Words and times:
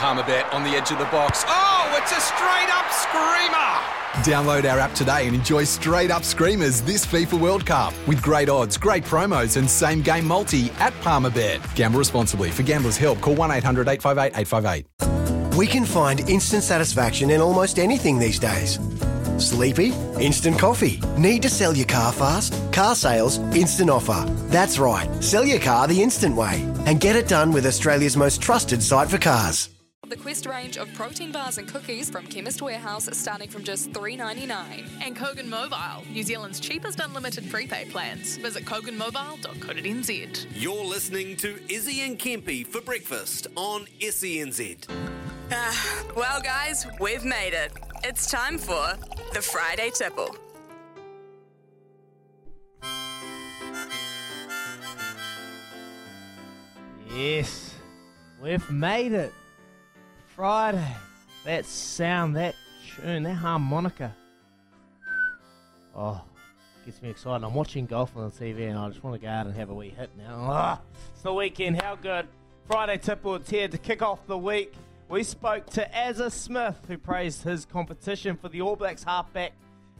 Palmerbet 0.00 0.50
on 0.54 0.62
the 0.62 0.70
edge 0.70 0.90
of 0.90 0.98
the 0.98 1.04
box. 1.04 1.44
Oh, 1.46 1.94
it's 2.00 2.10
a 2.10 2.20
straight 2.22 2.70
up 2.72 2.90
screamer! 2.90 3.70
Download 4.24 4.64
our 4.72 4.78
app 4.78 4.94
today 4.94 5.26
and 5.26 5.36
enjoy 5.36 5.64
straight 5.64 6.10
up 6.10 6.24
screamers 6.24 6.80
this 6.80 7.04
FIFA 7.04 7.38
World 7.38 7.66
Cup 7.66 7.92
with 8.08 8.22
great 8.22 8.48
odds, 8.48 8.78
great 8.78 9.04
promos, 9.04 9.58
and 9.58 9.68
same 9.68 10.00
game 10.00 10.26
multi 10.26 10.70
at 10.78 10.94
Palmerbet. 11.02 11.60
Gamble 11.74 11.98
responsibly. 11.98 12.50
For 12.50 12.62
gamblers' 12.62 12.96
help, 12.96 13.20
call 13.20 13.34
1 13.34 13.50
800 13.50 13.88
858 13.88 14.40
858. 14.40 15.58
We 15.58 15.66
can 15.66 15.84
find 15.84 16.20
instant 16.30 16.62
satisfaction 16.62 17.30
in 17.30 17.42
almost 17.42 17.78
anything 17.78 18.18
these 18.18 18.38
days. 18.38 18.78
Sleepy? 19.36 19.92
Instant 20.18 20.58
coffee. 20.58 20.98
Need 21.18 21.42
to 21.42 21.50
sell 21.50 21.76
your 21.76 21.86
car 21.86 22.12
fast? 22.12 22.54
Car 22.72 22.94
sales, 22.94 23.36
instant 23.54 23.90
offer. 23.90 24.24
That's 24.48 24.78
right, 24.78 25.10
sell 25.22 25.44
your 25.44 25.60
car 25.60 25.86
the 25.86 26.02
instant 26.02 26.36
way 26.36 26.62
and 26.86 27.00
get 27.00 27.16
it 27.16 27.28
done 27.28 27.52
with 27.52 27.66
Australia's 27.66 28.16
most 28.16 28.40
trusted 28.40 28.82
site 28.82 29.10
for 29.10 29.18
cars. 29.18 29.68
The 30.10 30.16
Quest 30.16 30.46
range 30.46 30.76
of 30.76 30.92
protein 30.94 31.30
bars 31.30 31.58
and 31.58 31.68
cookies 31.68 32.10
from 32.10 32.26
Chemist 32.26 32.60
Warehouse 32.60 33.08
starting 33.16 33.48
from 33.48 33.62
just 33.62 33.92
$3.99. 33.92 34.88
And 35.00 35.16
Kogan 35.16 35.46
Mobile, 35.46 36.04
New 36.10 36.24
Zealand's 36.24 36.58
cheapest 36.58 36.98
unlimited 36.98 37.48
prepaid 37.48 37.92
plans. 37.92 38.36
Visit 38.38 38.64
koganmobile.co.nz. 38.64 40.46
You're 40.52 40.84
listening 40.84 41.36
to 41.36 41.60
Izzy 41.72 42.00
and 42.00 42.18
Kempy 42.18 42.66
for 42.66 42.80
breakfast 42.80 43.46
on 43.54 43.86
SENZ. 44.00 44.88
Ah, 45.52 46.04
well, 46.16 46.40
guys, 46.40 46.88
we've 46.98 47.24
made 47.24 47.52
it. 47.52 47.70
It's 48.02 48.28
time 48.28 48.58
for 48.58 48.94
the 49.32 49.40
Friday 49.40 49.92
Tipple. 49.94 50.34
Yes, 57.14 57.76
we've 58.42 58.68
made 58.72 59.12
it. 59.12 59.32
Friday. 60.40 60.96
That 61.44 61.66
sound, 61.66 62.34
that 62.36 62.54
tune, 62.96 63.24
that 63.24 63.34
harmonica. 63.34 64.16
Oh, 65.94 66.22
gets 66.86 67.02
me 67.02 67.10
excited. 67.10 67.44
I'm 67.44 67.52
watching 67.52 67.84
golf 67.84 68.16
on 68.16 68.30
the 68.30 68.34
TV 68.34 68.70
and 68.70 68.78
I 68.78 68.88
just 68.88 69.04
want 69.04 69.20
to 69.20 69.20
go 69.20 69.30
out 69.30 69.44
and 69.44 69.54
have 69.54 69.68
a 69.68 69.74
wee 69.74 69.90
hit 69.90 70.08
now. 70.16 70.38
Ah, 70.40 70.80
it's 71.12 71.20
the 71.20 71.34
weekend. 71.34 71.82
How 71.82 71.94
good. 71.94 72.26
Friday 72.66 72.96
Tipwood's 72.96 73.50
here 73.50 73.68
to 73.68 73.76
kick 73.76 74.00
off 74.00 74.26
the 74.26 74.38
week. 74.38 74.72
We 75.10 75.24
spoke 75.24 75.66
to 75.72 75.86
Azza 75.94 76.32
Smith, 76.32 76.78
who 76.88 76.96
praised 76.96 77.42
his 77.42 77.66
competition 77.66 78.38
for 78.38 78.48
the 78.48 78.62
All 78.62 78.76
Blacks 78.76 79.04
halfback 79.04 79.52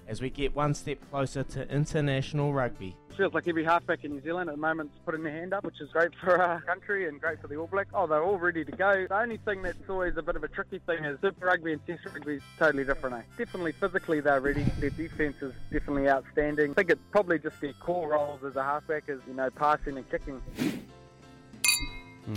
as 0.08 0.22
we 0.22 0.30
get 0.30 0.56
one 0.56 0.72
step 0.72 1.00
closer 1.10 1.42
to 1.42 1.70
international 1.70 2.54
rugby. 2.54 2.96
Feels 3.20 3.34
like 3.34 3.46
every 3.46 3.64
halfback 3.64 4.02
in 4.02 4.12
New 4.12 4.22
Zealand 4.22 4.48
at 4.48 4.56
the 4.56 4.60
moment's 4.62 4.94
putting 5.04 5.22
their 5.22 5.32
hand 5.34 5.52
up, 5.52 5.62
which 5.62 5.78
is 5.78 5.90
great 5.92 6.10
for 6.24 6.40
our 6.40 6.62
country 6.62 7.06
and 7.06 7.20
great 7.20 7.38
for 7.38 7.48
the 7.48 7.56
All 7.56 7.66
Blacks. 7.66 7.90
Oh, 7.92 8.06
they're 8.06 8.24
all 8.24 8.38
ready 8.38 8.64
to 8.64 8.72
go. 8.72 9.06
The 9.06 9.20
only 9.20 9.36
thing 9.36 9.60
that's 9.60 9.76
always 9.90 10.16
a 10.16 10.22
bit 10.22 10.36
of 10.36 10.42
a 10.42 10.48
tricky 10.48 10.78
thing 10.86 11.04
is 11.04 11.20
Super 11.20 11.44
Rugby 11.44 11.74
and 11.74 11.86
Test 11.86 12.06
Rugby 12.06 12.36
is 12.36 12.42
totally 12.58 12.82
different. 12.82 13.16
Eh? 13.16 13.22
Definitely 13.36 13.72
physically 13.72 14.20
they're 14.20 14.40
ready. 14.40 14.62
Their 14.78 14.88
defence 14.88 15.36
is 15.42 15.52
definitely 15.70 16.08
outstanding. 16.08 16.70
I 16.70 16.74
think 16.74 16.88
it's 16.88 17.02
probably 17.10 17.38
just 17.38 17.60
their 17.60 17.74
core 17.74 18.08
roles 18.08 18.42
as 18.42 18.56
a 18.56 18.62
halfback 18.62 19.04
is, 19.08 19.20
you 19.28 19.34
know, 19.34 19.50
passing 19.50 19.98
and 19.98 20.10
kicking. 20.10 20.40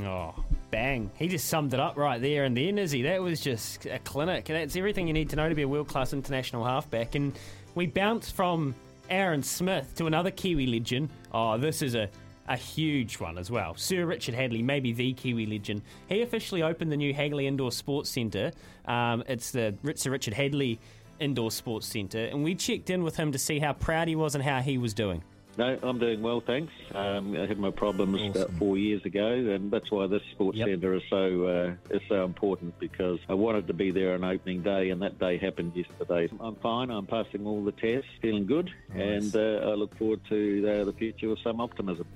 Oh, 0.02 0.36
bang. 0.70 1.12
He 1.16 1.30
just 1.30 1.48
summed 1.48 1.74
it 1.74 1.80
up 1.80 1.96
right 1.96 2.22
there 2.22 2.44
and 2.44 2.58
then, 2.58 2.78
is 2.78 2.92
he? 2.92 3.04
That 3.04 3.22
was 3.22 3.40
just 3.40 3.86
a 3.86 4.00
clinic. 4.00 4.44
That's 4.46 4.76
everything 4.76 5.08
you 5.08 5.14
need 5.14 5.30
to 5.30 5.38
know 5.38 5.48
to 5.48 5.56
be 5.56 5.62
a 5.62 5.68
world 5.68 5.88
class 5.88 6.12
international 6.12 6.66
halfback. 6.66 7.16
And 7.16 7.40
we 7.74 7.88
bounce 7.88 8.30
from 8.30 8.76
Aaron 9.14 9.44
Smith 9.44 9.94
to 9.96 10.08
another 10.08 10.32
Kiwi 10.32 10.66
legend. 10.66 11.10
Oh, 11.32 11.56
this 11.56 11.84
is 11.84 11.94
a, 11.94 12.10
a 12.48 12.58
huge 12.58 13.20
one 13.20 13.38
as 13.38 13.52
well. 13.52 13.76
Sir 13.76 14.08
Richard 14.08 14.34
Hadlee, 14.34 14.64
maybe 14.64 14.92
the 14.92 15.14
Kiwi 15.14 15.46
legend. 15.46 15.84
He 16.10 16.24
officially 16.24 16.64
opened 16.64 16.92
the 16.92 16.98
new 16.98 17.14
Hagley 17.14 17.46
Indoor 17.46 17.72
Sports 17.72 18.10
Centre. 18.10 18.52
Um, 18.86 19.24
it's 19.28 19.52
the 19.52 19.76
Sir 19.94 20.10
Richard 20.10 20.34
Hadlee 20.34 20.80
Indoor 21.20 21.52
Sports 21.52 21.86
Centre. 21.86 22.26
And 22.26 22.44
we 22.44 22.56
checked 22.56 22.90
in 22.90 23.04
with 23.04 23.16
him 23.16 23.32
to 23.34 23.38
see 23.38 23.60
how 23.60 23.74
proud 23.74 24.08
he 24.08 24.16
was 24.16 24.34
and 24.34 24.44
how 24.44 24.62
he 24.62 24.80
was 24.80 24.96
doing. 24.96 25.24
No, 25.56 25.78
I'm 25.84 26.00
doing 26.00 26.22
well, 26.24 26.42
thanks. 26.42 26.74
Um, 26.96 27.36
I 27.36 27.46
had 27.46 27.60
my 27.60 27.70
problems 27.70 28.20
Awesome. 28.20 28.42
about 28.42 28.54
four 28.58 28.78
years 28.78 29.06
ago, 29.06 29.28
and 29.28 29.70
that's 29.70 29.92
why 29.92 30.08
this 30.08 30.24
sports 30.32 30.58
Yep. 30.58 30.68
centre 30.68 30.94
is 30.96 31.04
so 31.10 31.46
uh, 31.46 31.96
is 31.96 32.02
so 32.10 32.26
important 32.26 32.80
because 32.80 33.20
I 33.30 33.36
wanted 33.36 33.68
to 33.68 33.74
be 33.74 33.92
there 33.92 34.16
on 34.16 34.24
opening 34.24 34.64
day, 34.64 34.90
and 34.90 35.02
that 35.04 35.20
day 35.20 35.38
happened 35.38 35.74
yesterday. 35.76 36.28
I'm 36.40 36.56
fine. 36.56 36.90
I'm 36.90 37.06
passing 37.06 37.46
all 37.46 37.64
the 37.64 37.72
tests, 37.72 38.10
feeling 38.20 38.48
good, 38.48 38.72
and 38.96 39.36
uh, 39.36 39.40
I 39.70 39.74
look 39.76 39.96
forward 39.98 40.22
to 40.30 40.68
uh, 40.82 40.86
the 40.86 40.94
future 40.94 41.30
with 41.30 41.40
some 41.44 41.62
optimism. 41.62 42.08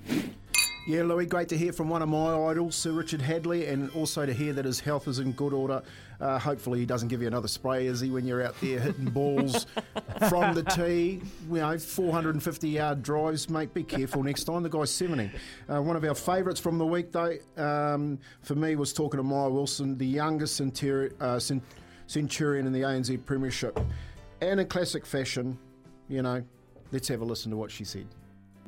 Yeah, 0.88 1.02
Louis, 1.02 1.26
great 1.26 1.50
to 1.50 1.58
hear 1.58 1.74
from 1.74 1.90
one 1.90 2.00
of 2.00 2.08
my 2.08 2.34
idols, 2.34 2.74
Sir 2.74 2.92
Richard 2.92 3.20
Hadlee, 3.20 3.68
and 3.70 3.90
also 3.90 4.24
to 4.24 4.32
hear 4.32 4.54
that 4.54 4.64
his 4.64 4.80
health 4.80 5.06
is 5.06 5.18
in 5.18 5.32
good 5.32 5.52
order. 5.52 5.82
Uh, 6.18 6.38
hopefully, 6.38 6.78
he 6.78 6.86
doesn't 6.86 7.08
give 7.08 7.20
you 7.20 7.26
another 7.26 7.46
spray, 7.46 7.84
is 7.84 8.00
he, 8.00 8.08
when 8.08 8.26
you're 8.26 8.42
out 8.42 8.58
there 8.62 8.80
hitting 8.80 9.04
balls 9.10 9.66
from 10.30 10.54
the 10.54 10.62
tee? 10.62 11.20
You 11.50 11.58
know, 11.58 11.76
450 11.76 12.70
yard 12.70 13.02
drives, 13.02 13.50
mate. 13.50 13.74
Be 13.74 13.82
careful 13.84 14.22
next 14.22 14.44
time. 14.44 14.62
The 14.62 14.70
guy's 14.70 14.90
70. 14.90 15.30
Uh, 15.68 15.82
one 15.82 15.94
of 15.94 16.04
our 16.04 16.14
favourites 16.14 16.58
from 16.58 16.78
the 16.78 16.86
week, 16.86 17.12
though, 17.12 17.36
um, 17.58 18.18
for 18.40 18.54
me, 18.54 18.74
was 18.74 18.94
talking 18.94 19.18
to 19.18 19.24
Maia 19.24 19.50
Wilson, 19.50 19.98
the 19.98 20.06
youngest 20.06 20.58
centuri- 20.58 21.12
uh, 21.20 21.38
cent- 21.38 21.64
centurion 22.06 22.66
in 22.66 22.72
the 22.72 22.80
ANZ 22.80 23.26
Premiership. 23.26 23.78
And 24.40 24.58
in 24.58 24.66
classic 24.66 25.04
fashion, 25.04 25.58
you 26.08 26.22
know, 26.22 26.42
let's 26.92 27.08
have 27.08 27.20
a 27.20 27.26
listen 27.26 27.50
to 27.50 27.58
what 27.58 27.70
she 27.70 27.84
said. 27.84 28.06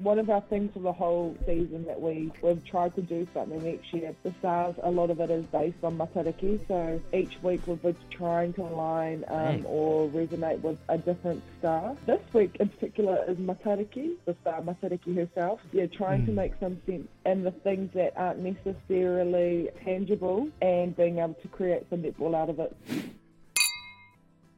One 0.02 0.18
of 0.18 0.30
our 0.30 0.40
things 0.40 0.72
for 0.72 0.78
the 0.78 0.92
whole 0.94 1.36
season 1.44 1.84
that 1.84 2.00
we, 2.00 2.32
we've 2.40 2.64
tried 2.64 2.94
to 2.94 3.02
do 3.02 3.28
something 3.34 3.66
each 3.66 3.92
year. 3.92 4.14
The 4.22 4.32
stars, 4.38 4.74
a 4.82 4.90
lot 4.90 5.10
of 5.10 5.20
it 5.20 5.28
is 5.30 5.44
based 5.46 5.76
on 5.82 5.98
Matariki, 5.98 6.66
so 6.66 6.98
each 7.12 7.36
week 7.42 7.60
we've 7.66 7.82
been 7.82 7.94
trying 8.10 8.54
to 8.54 8.62
align 8.62 9.26
um, 9.28 9.36
Right. 9.36 9.62
or 9.66 10.08
resonate 10.08 10.62
with 10.62 10.78
a 10.88 10.96
different 10.96 11.42
star. 11.58 11.94
This 12.06 12.20
week 12.32 12.56
in 12.60 12.70
particular 12.70 13.22
is 13.28 13.36
Matariki, 13.36 14.14
the 14.24 14.34
star 14.40 14.62
Matariki 14.62 15.14
herself. 15.14 15.60
Yeah, 15.70 15.84
trying 15.86 16.24
to 16.24 16.30
Hmm. 16.32 16.36
make 16.36 16.52
some 16.60 16.80
sense 16.86 17.06
in 17.26 17.42
the 17.44 17.50
things 17.50 17.92
that 17.92 18.14
aren't 18.16 18.38
necessarily 18.40 19.68
tangible 19.84 20.48
and 20.62 20.96
being 20.96 21.18
able 21.18 21.34
to 21.34 21.48
create 21.48 21.84
some 21.90 22.02
netball 22.04 22.34
out 22.34 22.48
of 22.48 22.58
it. 22.58 22.74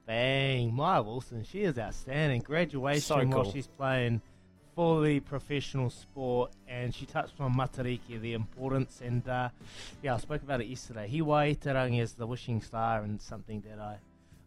Bang, 0.06 0.72
Maia 0.74 1.02
Wilson, 1.02 1.42
she 1.42 1.62
is 1.62 1.78
outstanding. 1.78 2.42
Graduation 2.42 3.00
So 3.00 3.24
while 3.26 3.50
she's 3.50 3.66
playing 3.66 4.20
fully 4.74 5.20
professional 5.20 5.90
sport, 5.90 6.52
and 6.68 6.94
she 6.94 7.06
touched 7.06 7.40
on 7.40 7.54
Matariki, 7.54 8.20
the 8.20 8.32
importance, 8.32 9.00
and 9.04 9.26
uh, 9.28 9.48
yeah, 10.02 10.14
I 10.14 10.18
spoke 10.18 10.42
about 10.42 10.60
it 10.60 10.66
yesterday. 10.66 11.08
Hiwa-i-te-rangi 11.08 12.00
is 12.00 12.14
the 12.14 12.26
wishing 12.26 12.60
star, 12.60 13.02
and 13.02 13.20
something 13.20 13.62
that 13.68 13.78
I 13.78 13.96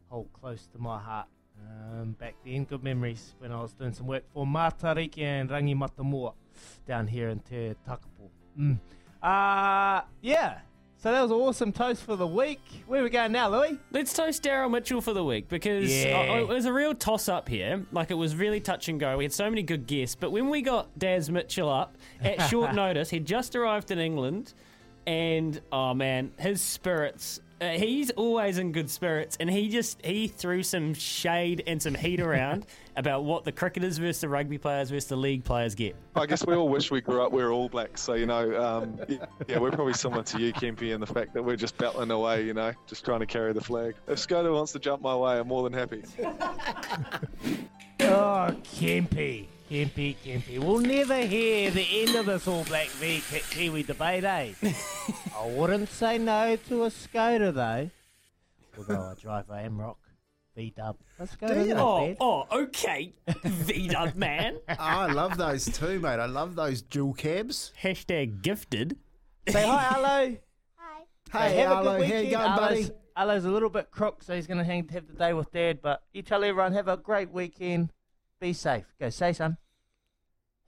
hold 0.09 0.31
close 0.33 0.67
to 0.73 0.79
my 0.79 0.99
heart. 0.99 1.27
Um, 1.57 2.11
back 2.19 2.35
then, 2.45 2.65
good 2.65 2.83
memories 2.83 3.33
when 3.39 3.51
I 3.51 3.61
was 3.61 3.73
doing 3.73 3.93
some 3.93 4.07
work 4.07 4.23
for 4.33 4.45
Matariki 4.45 5.21
and 5.21 5.49
Rangi 5.49 5.75
Matamua 5.75 6.33
down 6.85 7.07
here 7.07 7.29
in 7.29 7.39
Te 7.39 7.75
Takapo. 7.87 8.29
Mm. 8.59 8.77
Uh, 9.21 10.01
yeah, 10.21 10.59
so 10.97 11.11
that 11.11 11.21
was 11.21 11.29
an 11.31 11.37
awesome 11.37 11.71
toast 11.71 12.01
for 12.03 12.15
the 12.15 12.25
week. 12.25 12.61
Where 12.87 13.01
are 13.01 13.03
we 13.03 13.09
going 13.11 13.31
now, 13.31 13.49
Louis? 13.49 13.77
Let's 13.91 14.11
toast 14.13 14.41
Daryl 14.43 14.71
Mitchell 14.71 15.01
for 15.01 15.13
the 15.13 15.23
week 15.23 15.47
because 15.49 15.89
Yeah. 15.93 16.37
it 16.37 16.47
was 16.47 16.65
a 16.65 16.73
real 16.73 16.95
toss 16.95 17.29
up 17.29 17.47
here. 17.47 17.85
Like 17.91 18.09
it 18.11 18.15
was 18.15 18.35
really 18.35 18.59
touch 18.59 18.87
and 18.89 18.99
go. 18.99 19.17
We 19.17 19.23
had 19.25 19.33
so 19.33 19.49
many 19.49 19.61
good 19.61 19.85
guests, 19.87 20.15
but 20.19 20.31
when 20.31 20.49
we 20.49 20.61
got 20.61 20.97
Daz 20.97 21.29
Mitchell 21.29 21.69
up 21.69 21.95
at 22.21 22.49
short 22.49 22.73
notice, 22.75 23.09
he'd 23.11 23.25
just 23.25 23.55
arrived 23.55 23.91
in 23.91 23.99
England, 23.99 24.53
and 25.05 25.61
oh 25.71 25.93
man, 25.93 26.31
his 26.39 26.61
spirits. 26.61 27.39
Uh, 27.61 27.69
he's 27.69 28.11
always 28.11 28.57
in 28.57 28.73
good 28.73 28.89
spirits, 28.89 29.37
and 29.39 29.49
he 29.49 29.69
just 29.69 30.03
he 30.05 30.27
threw 30.27 30.61
some 30.61 30.93
shade 30.93 31.63
and 31.67 31.81
some 31.81 31.95
heat 31.95 32.19
around 32.19 32.65
about 32.97 33.23
what 33.23 33.45
the 33.45 33.51
cricketers 33.51 33.97
versus 33.97 34.21
the 34.21 34.27
rugby 34.27 34.57
players 34.57 34.89
versus 34.89 35.07
the 35.07 35.15
league 35.15 35.43
players 35.43 35.73
get. 35.73 35.95
I 36.15 36.25
guess 36.25 36.45
we 36.45 36.53
all 36.53 36.67
wish 36.67 36.91
we 36.91 36.99
grew 36.99 37.23
up 37.23 37.31
we 37.31 37.41
were 37.41 37.51
all 37.51 37.69
blacks. 37.69 38.01
So 38.01 38.15
you 38.15 38.25
know, 38.25 38.61
um, 38.61 38.99
yeah, 39.47 39.57
we're 39.57 39.71
probably 39.71 39.93
similar 39.93 40.23
to 40.23 40.39
you, 40.39 40.51
Kempy, 40.51 40.93
in 40.93 40.99
the 40.99 41.07
fact 41.07 41.33
that 41.33 41.43
we're 41.43 41.55
just 41.55 41.77
battling 41.77 42.11
away. 42.11 42.43
You 42.43 42.53
know, 42.53 42.73
just 42.87 43.05
trying 43.05 43.21
to 43.21 43.25
carry 43.25 43.53
the 43.53 43.61
flag. 43.61 43.95
If 44.07 44.19
Skoda 44.19 44.53
wants 44.53 44.73
to 44.73 44.79
jump 44.79 45.01
my 45.01 45.15
way, 45.15 45.39
I'm 45.39 45.47
more 45.47 45.67
than 45.67 45.73
happy. 45.73 46.03
Oh, 48.01 48.53
Kempy. 48.63 49.47
Kempy, 49.69 50.15
Kempy. 50.23 50.59
We'll 50.59 50.79
never 50.79 51.21
hear 51.21 51.71
the 51.71 51.87
end 52.03 52.15
of 52.15 52.27
this 52.27 52.47
All 52.47 52.63
Black 52.65 52.87
v 52.87 53.21
Kiwi 53.49 53.83
debate, 53.83 54.23
eh? 54.23 54.53
I 55.37 55.45
wouldn't 55.47 55.89
say 55.89 56.17
no 56.17 56.55
to 56.67 56.83
a 56.85 56.87
Skoda, 56.89 57.53
though. 57.53 57.89
Although 58.77 59.01
I 59.01 59.13
drive 59.19 59.49
a 59.49 59.53
Amarok 59.53 59.95
V-Dub. 60.55 60.97
Let's 61.19 61.35
go 61.35 61.47
Do 61.47 61.53
to 61.55 61.59
you? 61.61 61.67
that, 61.73 61.77
Oh, 61.81 62.15
oh, 62.19 62.61
okay, 62.63 63.13
V 63.43 63.87
Dub 63.89 64.15
man. 64.15 64.57
I 64.79 65.11
love 65.11 65.37
those 65.37 65.65
too, 65.65 65.99
mate. 65.99 66.19
I 66.19 66.25
love 66.25 66.55
those 66.55 66.81
dual 66.81 67.13
cabs. 67.13 67.71
Hashtag 67.81 68.41
gifted. 68.41 68.97
Say 69.49 69.65
hi, 69.65 69.85
Arlo. 69.95 70.37
Hi. 70.77 71.49
Hey, 71.49 71.57
have 71.57 71.71
a 71.71 71.75
Arlo, 71.75 71.97
good 71.97 72.07
how 72.09 72.15
you 72.15 72.23
weekend. 72.23 72.31
going, 72.31 72.55
buddy? 72.55 72.75
Arlo's, 72.75 72.91
Arlo's 73.17 73.45
a 73.45 73.49
little 73.49 73.69
bit 73.69 73.91
crook, 73.91 74.23
so 74.23 74.33
he's 74.35 74.47
going 74.47 74.57
to 74.57 74.63
hang 74.63 74.87
have 74.89 75.07
the 75.07 75.13
day 75.13 75.33
with 75.33 75.51
Dad. 75.51 75.79
But 75.81 76.01
you 76.13 76.21
tell 76.21 76.43
everyone, 76.43 76.71
have 76.73 76.87
a 76.87 76.97
great 76.97 77.31
weekend. 77.31 77.91
Be 78.39 78.53
safe. 78.53 78.85
Go, 78.99 79.09
say, 79.09 79.33
son. 79.33 79.57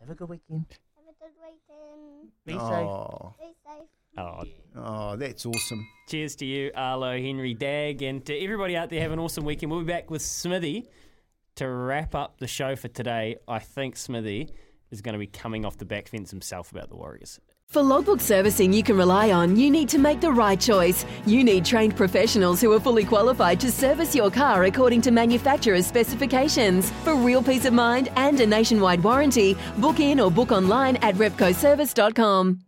Have 0.01 0.09
a 0.09 0.15
good 0.15 0.29
weekend. 0.29 0.65
Have 0.95 1.05
a 1.09 1.23
good 1.23 1.31
weekend. 1.41 2.31
Be 2.45 2.53
Oh. 2.55 3.33
Be 3.39 3.45
safe. 3.45 3.87
Oh, 4.17 4.43
Oh, 4.89 5.17
that's 5.17 5.45
awesome. 5.45 5.85
Cheers 6.07 6.37
to 6.37 6.45
you, 6.45 6.71
Arlo, 6.73 7.11
Henry, 7.11 7.53
Dag, 7.53 8.01
and 8.01 8.25
to 8.25 8.33
everybody 8.33 8.77
out 8.77 8.89
there. 8.89 9.01
Have 9.01 9.11
an 9.11 9.19
awesome 9.19 9.43
weekend. 9.43 9.69
We'll 9.69 9.81
be 9.81 9.87
back 9.87 10.09
with 10.09 10.21
Smithy 10.21 10.87
to 11.55 11.67
wrap 11.67 12.15
up 12.15 12.37
the 12.39 12.47
show 12.47 12.77
for 12.77 12.87
today. 12.87 13.35
I 13.49 13.59
think 13.59 13.97
Smithy 13.97 14.49
is 14.89 15.01
going 15.01 15.11
to 15.11 15.19
be 15.19 15.27
coming 15.27 15.65
off 15.65 15.77
the 15.77 15.83
back 15.83 16.07
fence 16.07 16.31
himself 16.31 16.71
about 16.71 16.87
the 16.87 16.95
Warriors. 16.95 17.37
For 17.67 17.83
logbook 17.83 18.21
servicing 18.21 18.71
you 18.71 18.81
can 18.81 18.95
rely 18.95 19.31
on, 19.31 19.57
you 19.57 19.69
need 19.69 19.89
to 19.89 19.97
make 19.97 20.21
the 20.21 20.31
right 20.31 20.57
choice. 20.57 21.05
You 21.25 21.43
need 21.43 21.65
trained 21.65 21.97
professionals 21.97 22.61
who 22.61 22.71
are 22.71 22.79
fully 22.79 23.03
qualified 23.03 23.59
to 23.59 23.71
service 23.73 24.15
your 24.15 24.31
car 24.31 24.63
according 24.63 25.01
to 25.01 25.11
manufacturer's 25.11 25.85
specifications. 25.85 26.91
For 27.03 27.13
real 27.13 27.43
peace 27.43 27.65
of 27.65 27.73
mind 27.73 28.07
and 28.15 28.39
a 28.39 28.47
nationwide 28.47 29.03
warranty, 29.03 29.57
book 29.79 29.99
in 29.99 30.21
or 30.21 30.31
book 30.31 30.53
online 30.53 30.95
at 30.97 31.15
repcoservice.com. 31.15 32.61